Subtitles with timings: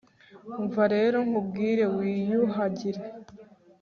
[0.59, 3.01] umva rero, nkubwire: wiyuhagire